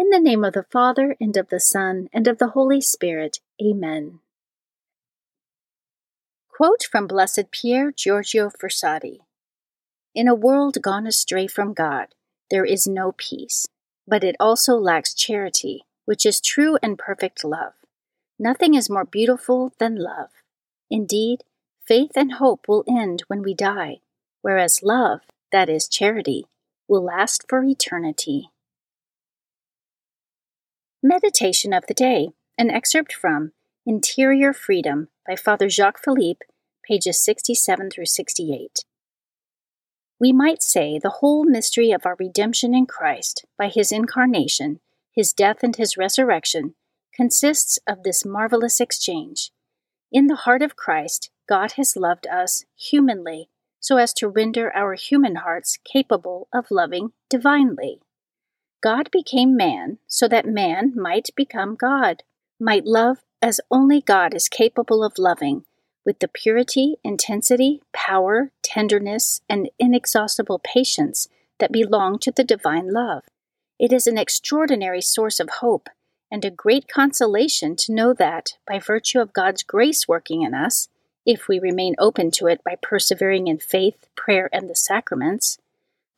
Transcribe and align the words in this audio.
In 0.00 0.10
the 0.10 0.20
name 0.20 0.44
of 0.44 0.52
the 0.52 0.62
Father, 0.62 1.16
and 1.20 1.36
of 1.36 1.48
the 1.48 1.58
Son, 1.58 2.08
and 2.12 2.28
of 2.28 2.38
the 2.38 2.50
Holy 2.50 2.80
Spirit. 2.80 3.40
Amen. 3.60 4.20
Quote 6.48 6.84
from 6.84 7.08
Blessed 7.08 7.50
Pier 7.50 7.90
Giorgio 7.90 8.48
Frassati 8.48 9.22
In 10.14 10.28
a 10.28 10.36
world 10.36 10.80
gone 10.80 11.04
astray 11.04 11.48
from 11.48 11.74
God, 11.74 12.14
there 12.48 12.64
is 12.64 12.86
no 12.86 13.10
peace, 13.16 13.66
but 14.06 14.22
it 14.22 14.36
also 14.38 14.76
lacks 14.76 15.14
charity, 15.14 15.82
which 16.04 16.24
is 16.24 16.40
true 16.40 16.78
and 16.80 16.96
perfect 16.96 17.42
love. 17.42 17.72
Nothing 18.38 18.74
is 18.74 18.88
more 18.88 19.04
beautiful 19.04 19.72
than 19.80 19.96
love. 19.96 20.30
Indeed, 20.88 21.42
faith 21.84 22.12
and 22.14 22.34
hope 22.34 22.68
will 22.68 22.84
end 22.88 23.24
when 23.26 23.42
we 23.42 23.52
die, 23.52 23.98
whereas 24.42 24.80
love, 24.80 25.22
that 25.50 25.68
is 25.68 25.88
charity, 25.88 26.46
will 26.86 27.02
last 27.02 27.46
for 27.48 27.64
eternity. 27.64 28.52
Meditation 31.02 31.72
of 31.72 31.84
the 31.86 31.94
Day, 31.94 32.30
an 32.58 32.70
excerpt 32.70 33.12
from 33.12 33.52
Interior 33.86 34.52
Freedom 34.52 35.06
by 35.24 35.36
Father 35.36 35.68
Jacques 35.68 36.02
Philippe, 36.02 36.44
pages 36.84 37.22
67 37.24 37.90
through 37.90 38.06
68. 38.06 38.84
We 40.18 40.32
might 40.32 40.60
say 40.60 40.98
the 40.98 41.18
whole 41.20 41.44
mystery 41.44 41.92
of 41.92 42.04
our 42.04 42.16
redemption 42.18 42.74
in 42.74 42.86
Christ 42.86 43.44
by 43.56 43.68
his 43.68 43.92
incarnation, 43.92 44.80
his 45.12 45.32
death, 45.32 45.58
and 45.62 45.76
his 45.76 45.96
resurrection 45.96 46.74
consists 47.14 47.78
of 47.86 48.02
this 48.02 48.24
marvelous 48.24 48.80
exchange. 48.80 49.52
In 50.10 50.26
the 50.26 50.34
heart 50.34 50.62
of 50.62 50.74
Christ, 50.74 51.30
God 51.48 51.74
has 51.76 51.94
loved 51.94 52.26
us 52.26 52.64
humanly 52.76 53.50
so 53.78 53.98
as 53.98 54.12
to 54.14 54.28
render 54.28 54.74
our 54.74 54.94
human 54.94 55.36
hearts 55.36 55.78
capable 55.84 56.48
of 56.52 56.72
loving 56.72 57.12
divinely. 57.30 58.00
God 58.80 59.10
became 59.10 59.56
man 59.56 59.98
so 60.06 60.28
that 60.28 60.46
man 60.46 60.92
might 60.94 61.30
become 61.34 61.74
God, 61.74 62.22
might 62.60 62.84
love 62.84 63.18
as 63.42 63.60
only 63.70 64.00
God 64.00 64.34
is 64.34 64.48
capable 64.48 65.02
of 65.04 65.18
loving, 65.18 65.64
with 66.04 66.20
the 66.20 66.28
purity, 66.28 66.96
intensity, 67.04 67.82
power, 67.92 68.50
tenderness, 68.62 69.40
and 69.48 69.68
inexhaustible 69.78 70.60
patience 70.60 71.28
that 71.58 71.72
belong 71.72 72.18
to 72.20 72.30
the 72.30 72.44
divine 72.44 72.92
love. 72.92 73.24
It 73.78 73.92
is 73.92 74.06
an 74.06 74.18
extraordinary 74.18 75.00
source 75.02 75.40
of 75.40 75.50
hope 75.60 75.88
and 76.30 76.44
a 76.44 76.50
great 76.50 76.88
consolation 76.88 77.74
to 77.76 77.92
know 77.92 78.12
that, 78.14 78.58
by 78.66 78.78
virtue 78.78 79.20
of 79.20 79.32
God's 79.32 79.62
grace 79.62 80.06
working 80.06 80.42
in 80.42 80.54
us, 80.54 80.88
if 81.24 81.48
we 81.48 81.58
remain 81.58 81.94
open 81.98 82.30
to 82.32 82.46
it 82.46 82.62
by 82.64 82.76
persevering 82.80 83.48
in 83.48 83.58
faith, 83.58 84.06
prayer, 84.16 84.48
and 84.52 84.68
the 84.68 84.74
sacraments, 84.74 85.58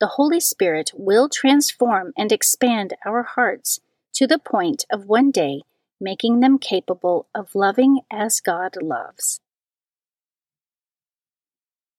the 0.01 0.17
Holy 0.17 0.39
Spirit 0.39 0.91
will 0.95 1.29
transform 1.29 2.11
and 2.17 2.31
expand 2.31 2.95
our 3.05 3.21
hearts 3.21 3.79
to 4.15 4.25
the 4.25 4.39
point 4.39 4.83
of 4.91 5.05
one 5.05 5.29
day 5.29 5.61
making 6.01 6.39
them 6.39 6.57
capable 6.57 7.27
of 7.35 7.53
loving 7.53 8.01
as 8.11 8.41
God 8.41 8.75
loves. 8.81 9.39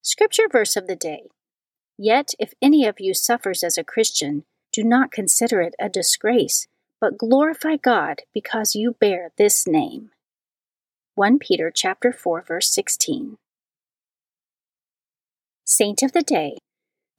Scripture 0.02 0.48
verse 0.50 0.74
of 0.74 0.88
the 0.88 0.96
day 0.96 1.28
Yet 1.96 2.32
if 2.40 2.54
any 2.60 2.84
of 2.86 2.98
you 2.98 3.14
suffers 3.14 3.62
as 3.62 3.78
a 3.78 3.84
Christian, 3.84 4.42
do 4.72 4.82
not 4.82 5.12
consider 5.12 5.60
it 5.60 5.76
a 5.78 5.88
disgrace, 5.88 6.66
but 7.00 7.16
glorify 7.16 7.76
God 7.76 8.22
because 8.34 8.74
you 8.74 8.96
bear 8.98 9.30
this 9.38 9.64
name. 9.64 10.10
1 11.14 11.38
Peter 11.38 11.70
chapter 11.72 12.12
4 12.12 12.42
verse 12.42 12.68
16. 12.74 13.36
Saint 15.64 16.02
of 16.02 16.10
the 16.10 16.22
day 16.22 16.58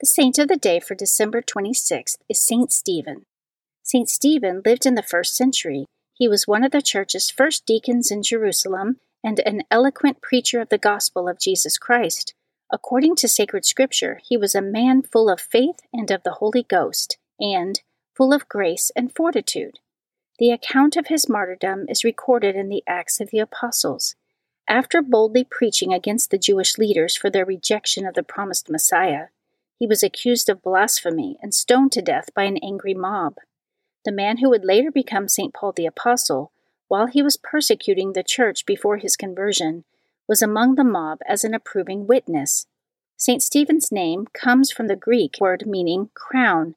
the 0.03 0.07
saint 0.07 0.37
of 0.37 0.49
the 0.49 0.57
day 0.57 0.81
for 0.81 0.95
December 0.95 1.41
26th 1.41 2.17
is 2.27 2.45
Saint 2.45 2.73
Stephen. 2.73 3.25
Saint 3.83 4.09
Stephen 4.09 4.61
lived 4.65 4.85
in 4.85 4.95
the 4.95 5.01
first 5.01 5.33
century. 5.33 5.85
He 6.13 6.27
was 6.27 6.45
one 6.45 6.65
of 6.65 6.73
the 6.73 6.81
church's 6.81 7.29
first 7.29 7.65
deacons 7.65 8.11
in 8.11 8.21
Jerusalem 8.21 8.97
and 9.23 9.39
an 9.45 9.61
eloquent 9.71 10.21
preacher 10.21 10.59
of 10.59 10.67
the 10.67 10.77
gospel 10.77 11.29
of 11.29 11.39
Jesus 11.39 11.77
Christ. 11.77 12.33
According 12.69 13.15
to 13.15 13.29
sacred 13.29 13.63
scripture, 13.63 14.19
he 14.27 14.35
was 14.35 14.53
a 14.53 14.61
man 14.61 15.03
full 15.03 15.29
of 15.29 15.39
faith 15.39 15.79
and 15.93 16.11
of 16.11 16.23
the 16.23 16.33
Holy 16.33 16.63
Ghost, 16.63 17.17
and 17.39 17.79
full 18.13 18.33
of 18.33 18.49
grace 18.49 18.91
and 18.97 19.15
fortitude. 19.15 19.79
The 20.37 20.51
account 20.51 20.97
of 20.97 21.07
his 21.07 21.29
martyrdom 21.29 21.85
is 21.87 22.03
recorded 22.03 22.57
in 22.57 22.67
the 22.67 22.83
Acts 22.85 23.21
of 23.21 23.29
the 23.29 23.39
Apostles. 23.39 24.15
After 24.67 25.01
boldly 25.01 25.45
preaching 25.49 25.93
against 25.93 26.29
the 26.29 26.37
Jewish 26.37 26.77
leaders 26.77 27.15
for 27.15 27.29
their 27.29 27.45
rejection 27.45 28.05
of 28.05 28.15
the 28.15 28.23
promised 28.23 28.69
Messiah, 28.69 29.27
he 29.83 29.87
was 29.87 30.01
accused 30.01 30.47
of 30.47 30.61
blasphemy 30.61 31.35
and 31.41 31.53
stoned 31.53 31.91
to 31.91 32.01
death 32.01 32.29
by 32.33 32.43
an 32.43 32.57
angry 32.63 32.93
mob. 32.93 33.35
The 34.05 34.13
man 34.13 34.37
who 34.37 34.49
would 34.49 34.63
later 34.63 34.89
become 34.89 35.27
St. 35.27 35.53
Paul 35.53 35.73
the 35.73 35.85
Apostle, 35.85 36.53
while 36.87 37.07
he 37.07 37.21
was 37.21 37.35
persecuting 37.35 38.13
the 38.13 38.23
church 38.23 38.65
before 38.65 38.95
his 38.95 39.17
conversion, 39.17 39.83
was 40.25 40.41
among 40.41 40.75
the 40.75 40.85
mob 40.85 41.19
as 41.27 41.43
an 41.43 41.53
approving 41.53 42.07
witness. 42.07 42.65
St. 43.17 43.43
Stephen's 43.43 43.91
name 43.91 44.25
comes 44.33 44.71
from 44.71 44.87
the 44.87 44.95
Greek 44.95 45.35
word 45.41 45.65
meaning 45.67 46.11
crown, 46.13 46.75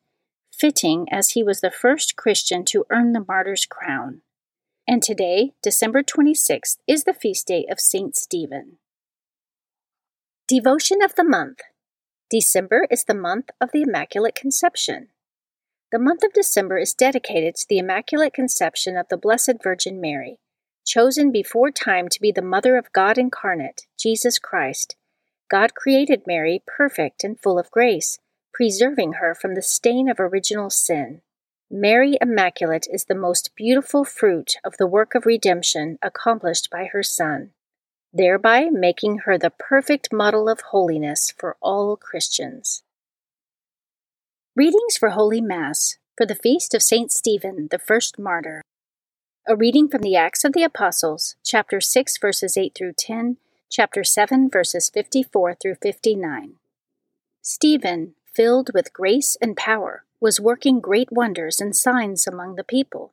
fitting 0.53 1.07
as 1.13 1.31
he 1.31 1.45
was 1.45 1.61
the 1.61 1.71
first 1.71 2.17
Christian 2.17 2.65
to 2.65 2.87
earn 2.91 3.13
the 3.13 3.25
martyr's 3.29 3.67
crown. 3.67 4.23
And 4.85 5.01
today, 5.01 5.53
December 5.63 6.03
26th, 6.03 6.79
is 6.89 7.05
the 7.05 7.15
feast 7.15 7.47
day 7.47 7.67
of 7.71 7.79
St. 7.79 8.17
Stephen. 8.17 8.79
Devotion 10.49 11.01
of 11.01 11.15
the 11.15 11.23
Month 11.23 11.61
December 12.29 12.89
is 12.91 13.05
the 13.05 13.15
month 13.15 13.51
of 13.61 13.71
the 13.73 13.83
Immaculate 13.83 14.35
Conception. 14.35 15.11
The 15.93 16.01
month 16.01 16.25
of 16.25 16.33
December 16.33 16.77
is 16.77 16.93
dedicated 16.93 17.55
to 17.55 17.67
the 17.69 17.79
Immaculate 17.79 18.35
Conception 18.35 18.97
of 18.97 19.07
the 19.09 19.17
Blessed 19.17 19.63
Virgin 19.63 20.01
Mary. 20.01 20.41
chosen 20.85 21.31
before 21.31 21.71
time 21.71 22.09
to 22.09 22.21
be 22.21 22.33
the 22.33 22.43
mother 22.43 22.77
of 22.77 22.93
God 22.93 23.17
incarnate, 23.17 23.87
Jesus 23.97 24.41
Christ. 24.41 24.97
God 25.49 25.75
created 25.75 26.27
Mary 26.27 26.63
perfect 26.67 27.23
and 27.23 27.39
full 27.39 27.61
of 27.61 27.71
grace, 27.71 28.19
preserving 28.53 29.15
her 29.15 29.33
from 29.33 29.55
the 29.55 29.63
stain 29.63 30.09
of 30.09 30.19
original 30.19 30.71
sin. 30.71 31.23
Mary 31.71 32.17
Immaculate 32.21 32.89
is 32.91 33.05
the 33.05 33.15
most 33.15 33.51
beautiful 33.57 34.05
fruit 34.05 34.57
of 34.65 34.77
the 34.79 34.87
work 34.87 35.15
of 35.15 35.27
redemption 35.27 35.97
accomplished 36.03 36.71
by 36.71 36.87
her 36.87 37.05
Son, 37.05 37.51
thereby 38.17 38.69
making 38.71 39.19
her 39.19 39.37
the 39.37 39.51
perfect 39.51 40.13
model 40.13 40.49
of 40.49 40.61
holiness 40.73 41.33
for 41.37 41.57
all 41.61 41.97
Christians. 41.97 42.83
Readings 44.55 44.97
for 44.97 45.11
Holy 45.11 45.41
Mass 45.41 45.99
for 46.17 46.25
the 46.25 46.35
Feast 46.35 46.75
of 46.75 46.83
St. 46.83 47.13
Stephen, 47.13 47.69
the 47.71 47.79
First 47.79 48.19
Martyr. 48.19 48.63
A 49.47 49.55
reading 49.55 49.87
from 49.89 50.01
the 50.01 50.17
Acts 50.17 50.45
of 50.45 50.55
the 50.55 50.63
Apostles, 50.63 51.37
chapter 51.45 51.81
6, 51.81 52.19
verses 52.19 52.57
8 52.57 52.75
through 52.75 52.95
10, 52.95 53.37
chapter 53.71 54.03
7, 54.03 54.49
verses 54.51 54.91
54 54.93 55.55
through 55.55 55.77
59. 55.83 56.55
Stephen, 57.43 58.15
filled 58.35 58.71
with 58.73 58.95
grace 58.95 59.37
and 59.43 59.57
power, 59.57 60.05
was 60.21 60.41
working 60.41 60.81
great 60.81 61.13
wonders 61.13 61.61
and 61.61 61.77
signs 61.77 62.27
among 62.27 62.57
the 62.57 62.65
people. 62.65 63.13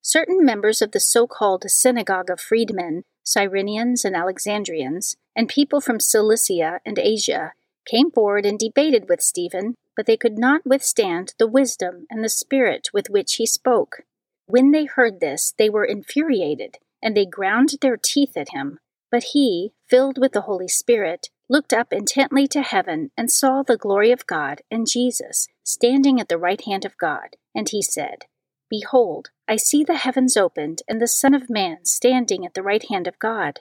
Certain 0.00 0.42
members 0.42 0.80
of 0.80 0.92
the 0.92 1.00
so 1.00 1.26
called 1.26 1.64
synagogue 1.68 2.30
of 2.30 2.40
freedmen, 2.40 3.04
Cyrenians 3.28 4.04
and 4.04 4.16
Alexandrians, 4.16 5.16
and 5.36 5.48
people 5.48 5.80
from 5.80 6.00
Cilicia 6.00 6.80
and 6.86 6.98
Asia 6.98 7.52
came 7.86 8.10
forward 8.10 8.46
and 8.46 8.58
debated 8.58 9.08
with 9.08 9.20
Stephen, 9.20 9.74
but 9.96 10.06
they 10.06 10.16
could 10.16 10.38
not 10.38 10.64
withstand 10.64 11.34
the 11.38 11.46
wisdom 11.46 12.06
and 12.10 12.24
the 12.24 12.28
spirit 12.28 12.88
with 12.92 13.10
which 13.10 13.34
he 13.34 13.44
spoke. 13.46 14.02
When 14.46 14.70
they 14.70 14.86
heard 14.86 15.20
this, 15.20 15.52
they 15.58 15.68
were 15.68 15.84
infuriated, 15.84 16.78
and 17.02 17.14
they 17.14 17.26
ground 17.26 17.74
their 17.80 17.98
teeth 17.98 18.36
at 18.36 18.50
him. 18.50 18.78
But 19.10 19.24
he, 19.34 19.72
filled 19.88 20.18
with 20.18 20.32
the 20.32 20.42
Holy 20.42 20.68
Spirit, 20.68 21.28
looked 21.50 21.72
up 21.72 21.92
intently 21.92 22.46
to 22.48 22.62
heaven 22.62 23.10
and 23.16 23.30
saw 23.30 23.62
the 23.62 23.76
glory 23.76 24.10
of 24.10 24.26
God 24.26 24.62
and 24.70 24.86
Jesus 24.86 25.48
standing 25.64 26.20
at 26.20 26.28
the 26.28 26.38
right 26.38 26.62
hand 26.64 26.84
of 26.84 26.96
God. 26.96 27.36
And 27.54 27.68
he 27.68 27.82
said, 27.82 28.24
Behold, 28.70 29.30
I 29.46 29.56
see 29.56 29.82
the 29.82 29.96
heavens 29.96 30.36
opened 30.36 30.82
and 30.88 31.00
the 31.00 31.06
Son 31.06 31.34
of 31.34 31.50
Man 31.50 31.84
standing 31.84 32.44
at 32.44 32.54
the 32.54 32.62
right 32.62 32.84
hand 32.88 33.06
of 33.06 33.18
God. 33.18 33.60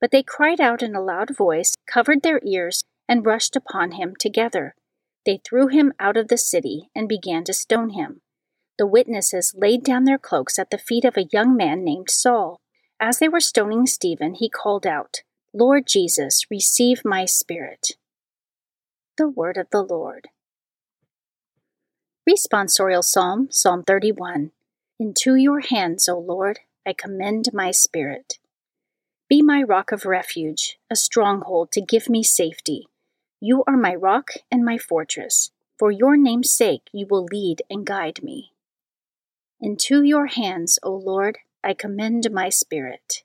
But 0.00 0.10
they 0.10 0.22
cried 0.22 0.60
out 0.60 0.82
in 0.82 0.94
a 0.94 1.00
loud 1.00 1.36
voice, 1.36 1.74
covered 1.86 2.22
their 2.22 2.40
ears, 2.44 2.84
and 3.08 3.24
rushed 3.24 3.56
upon 3.56 3.92
him 3.92 4.14
together. 4.18 4.74
They 5.24 5.40
threw 5.44 5.68
him 5.68 5.92
out 5.98 6.16
of 6.16 6.28
the 6.28 6.38
city 6.38 6.90
and 6.94 7.08
began 7.08 7.44
to 7.44 7.52
stone 7.52 7.90
him 7.90 8.20
the 8.76 8.86
witnesses 8.86 9.54
laid 9.56 9.84
down 9.84 10.04
their 10.04 10.18
cloaks 10.18 10.58
at 10.58 10.70
the 10.70 10.78
feet 10.78 11.04
of 11.04 11.16
a 11.16 11.28
young 11.32 11.56
man 11.56 11.84
named 11.84 12.10
Saul. 12.10 12.60
As 13.00 13.18
they 13.18 13.28
were 13.28 13.40
stoning 13.40 13.86
Stephen, 13.86 14.34
he 14.34 14.48
called 14.48 14.86
out, 14.86 15.22
Lord 15.52 15.86
Jesus, 15.86 16.46
receive 16.50 17.04
my 17.04 17.24
spirit. 17.24 17.92
The 19.16 19.28
Word 19.28 19.56
of 19.56 19.68
the 19.70 19.82
Lord. 19.82 20.28
Responsorial 22.28 23.04
Psalm, 23.04 23.48
Psalm 23.50 23.82
31. 23.82 24.50
Into 24.98 25.34
your 25.34 25.60
hands, 25.60 26.08
O 26.08 26.18
Lord, 26.18 26.60
I 26.86 26.94
commend 26.94 27.50
my 27.52 27.70
spirit. 27.70 28.38
Be 29.28 29.42
my 29.42 29.62
rock 29.62 29.92
of 29.92 30.06
refuge, 30.06 30.78
a 30.90 30.96
stronghold 30.96 31.70
to 31.72 31.82
give 31.82 32.08
me 32.08 32.22
safety. 32.22 32.88
You 33.40 33.62
are 33.66 33.76
my 33.76 33.94
rock 33.94 34.30
and 34.50 34.64
my 34.64 34.78
fortress. 34.78 35.50
For 35.78 35.90
your 35.90 36.16
name's 36.16 36.50
sake, 36.50 36.88
you 36.94 37.06
will 37.10 37.26
lead 37.26 37.60
and 37.68 37.84
guide 37.84 38.22
me. 38.22 38.52
Into 39.60 40.02
your 40.02 40.28
hands, 40.28 40.78
O 40.82 40.94
Lord, 40.94 41.36
I 41.62 41.74
commend 41.74 42.30
my 42.32 42.48
spirit. 42.48 43.22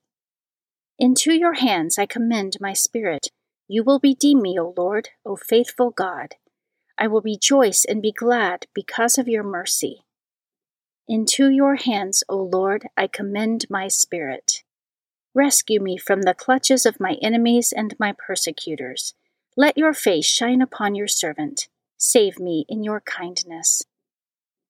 Into 0.97 1.31
your 1.31 1.53
hands 1.53 1.97
I 1.97 2.05
commend 2.05 2.57
my 2.59 2.73
spirit. 2.73 3.27
You 3.65 3.81
will 3.81 4.01
redeem 4.03 4.41
me, 4.41 4.59
O 4.59 4.73
Lord, 4.75 5.07
O 5.25 5.37
faithful 5.37 5.91
God. 5.91 6.35
I 6.99 7.07
will 7.07 7.21
rejoice 7.21 7.85
and 7.85 8.01
be 8.01 8.11
glad 8.11 8.67
because 8.75 9.17
of 9.17 9.29
your 9.29 9.43
mercy. 9.43 10.03
Into 11.07 11.49
your 11.49 11.75
hands, 11.75 12.23
O 12.27 12.35
Lord, 12.35 12.87
I 12.97 13.07
commend 13.07 13.65
my 13.69 13.87
spirit. 13.87 14.63
Rescue 15.33 15.79
me 15.79 15.97
from 15.97 16.23
the 16.23 16.33
clutches 16.33 16.85
of 16.85 16.99
my 16.99 17.17
enemies 17.21 17.73
and 17.75 17.95
my 17.99 18.13
persecutors. 18.27 19.13
Let 19.55 19.77
your 19.77 19.93
face 19.93 20.25
shine 20.25 20.61
upon 20.61 20.93
your 20.93 21.07
servant. 21.07 21.69
Save 21.97 22.37
me 22.37 22.65
in 22.67 22.83
your 22.83 22.99
kindness. 22.99 23.83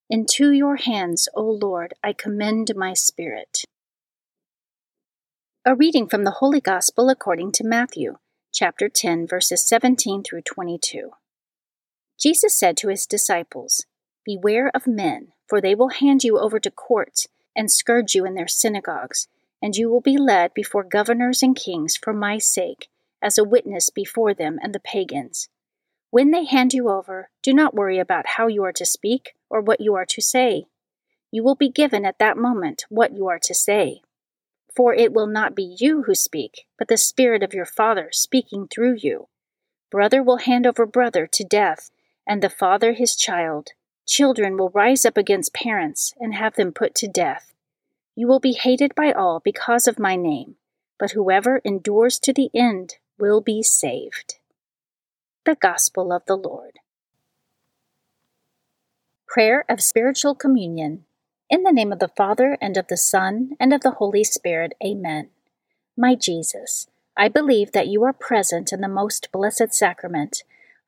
Into 0.08 0.52
your 0.52 0.76
hands, 0.76 1.28
O 1.36 1.44
Lord, 1.44 1.96
I 2.04 2.14
commend 2.14 2.72
my 2.76 2.94
spirit. 2.94 3.64
A 5.66 5.76
reading 5.76 6.08
from 6.08 6.26
the 6.26 6.38
Holy 6.40 6.62
Gospel 6.62 7.10
according 7.10 7.54
to 7.54 7.64
Matthew, 7.64 8.18
chapter 8.54 8.88
10, 8.88 9.28
verses 9.28 9.68
17 9.68 10.24
through 10.24 10.44
22. 10.44 11.12
Jesus 12.20 12.60
said 12.60 12.76
to 12.78 12.90
his 12.90 13.06
disciples, 13.06 13.86
Beware 14.26 14.70
of 14.76 14.86
men, 14.86 15.30
for 15.48 15.62
they 15.62 15.74
will 15.74 15.90
hand 15.90 16.24
you 16.24 16.38
over 16.38 16.60
to 16.60 16.70
courts 16.70 17.28
and 17.56 17.72
scourge 17.72 18.14
you 18.14 18.26
in 18.26 18.36
their 18.36 18.48
synagogues, 18.48 19.28
and 19.62 19.76
you 19.76 19.90
will 19.90 20.02
be 20.02 20.18
led 20.18 20.54
before 20.54 20.84
governors 20.84 21.42
and 21.42 21.56
kings 21.56 21.96
for 21.96 22.14
my 22.14 22.38
sake, 22.38 22.90
as 23.22 23.38
a 23.38 23.44
witness 23.44 23.90
before 23.90 24.34
them 24.34 24.58
and 24.62 24.76
the 24.76 24.80
pagans. 24.80 25.50
When 26.12 26.32
they 26.32 26.46
hand 26.46 26.74
you 26.74 26.90
over, 26.90 27.30
do 27.42 27.54
not 27.54 27.74
worry 27.74 28.00
about 28.00 28.26
how 28.38 28.48
you 28.48 28.64
are 28.64 28.74
to 28.74 28.86
speak 28.86 29.36
or 29.50 29.62
what 29.62 29.80
you 29.80 29.96
are 29.96 30.06
to 30.06 30.22
say. 30.22 30.66
You 31.32 31.44
will 31.44 31.56
be 31.56 31.70
given 31.70 32.06
at 32.06 32.20
that 32.20 32.38
moment 32.38 32.86
what 32.90 33.14
you 33.16 33.28
are 33.28 33.40
to 33.40 33.54
say. 33.54 34.02
For 34.76 34.94
it 34.94 35.14
will 35.14 35.28
not 35.28 35.56
be 35.56 35.76
you 35.80 36.04
who 36.04 36.16
speak, 36.16 36.66
but 36.78 36.88
the 36.88 36.98
Spirit 36.98 37.44
of 37.44 37.54
your 37.54 37.66
Father 37.66 38.10
speaking 38.12 38.68
through 38.68 38.98
you. 39.00 39.28
Brother 39.92 40.22
will 40.24 40.38
hand 40.38 40.66
over 40.66 40.86
brother 40.86 41.28
to 41.28 41.44
death, 41.44 41.92
and 42.30 42.44
the 42.44 42.50
father 42.50 42.94
his 42.94 43.16
child. 43.16 43.72
Children 44.08 44.56
will 44.56 44.70
rise 44.70 45.04
up 45.04 45.18
against 45.18 45.54
parents 45.54 46.14
and 46.20 46.36
have 46.36 46.56
them 46.56 46.72
put 46.72 46.94
to 46.96 47.08
death. 47.08 47.54
You 48.16 48.28
will 48.28 48.40
be 48.40 48.54
hated 48.54 48.94
by 48.96 49.12
all 49.12 49.42
because 49.44 49.88
of 49.88 49.98
my 49.98 50.16
name, 50.16 50.56
but 51.00 51.12
whoever 51.12 51.60
endures 51.66 52.20
to 52.20 52.32
the 52.32 52.50
end 52.54 52.96
will 53.18 53.42
be 53.42 53.64
saved 53.64 54.36
the 55.46 55.56
Gospel 55.56 56.14
of 56.14 56.22
the 56.28 56.36
Lord. 56.36 56.80
Prayer 59.28 59.66
of 59.68 59.82
Spiritual 59.82 60.36
Communion. 60.36 61.06
In 61.50 61.64
the 61.64 61.72
name 61.72 61.92
of 61.92 61.98
the 61.98 62.12
Father, 62.16 62.56
and 62.62 62.78
of 62.78 62.88
the 62.88 62.98
Son, 62.98 63.52
and 63.60 63.74
of 63.74 63.82
the 63.82 63.92
Holy 63.92 64.24
Spirit, 64.24 64.74
Amen. 64.86 65.30
My 65.98 66.14
Jesus, 66.14 66.88
I 67.18 67.30
believe 67.30 67.72
that 67.72 67.88
you 67.88 68.04
are 68.04 68.14
present 68.14 68.72
in 68.72 68.82
the 68.82 68.88
most 68.88 69.30
blessed 69.32 69.74
sacrament. 69.74 70.44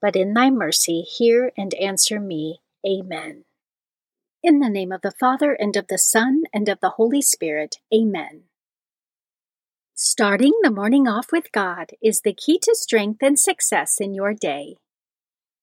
but 0.00 0.16
in 0.16 0.34
thy 0.34 0.50
mercy 0.50 1.02
hear 1.02 1.52
and 1.56 1.74
answer 1.74 2.20
me. 2.20 2.60
Amen. 2.86 3.44
In 4.42 4.60
the 4.60 4.70
name 4.70 4.92
of 4.92 5.02
the 5.02 5.12
Father, 5.12 5.52
and 5.52 5.76
of 5.76 5.88
the 5.88 5.98
Son, 5.98 6.44
and 6.52 6.68
of 6.68 6.80
the 6.80 6.90
Holy 6.90 7.20
Spirit. 7.20 7.76
Amen. 7.94 8.44
Starting 9.94 10.54
the 10.62 10.70
morning 10.70 11.06
off 11.06 11.30
with 11.30 11.52
God 11.52 11.90
is 12.02 12.22
the 12.22 12.32
key 12.32 12.58
to 12.62 12.74
strength 12.74 13.22
and 13.22 13.38
success 13.38 14.00
in 14.00 14.14
your 14.14 14.32
day. 14.32 14.76